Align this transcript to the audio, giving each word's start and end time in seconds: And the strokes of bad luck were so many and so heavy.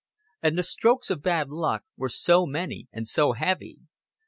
And 0.41 0.57
the 0.57 0.63
strokes 0.63 1.11
of 1.11 1.21
bad 1.21 1.49
luck 1.51 1.83
were 1.95 2.09
so 2.09 2.47
many 2.47 2.87
and 2.91 3.05
so 3.05 3.33
heavy. 3.33 3.77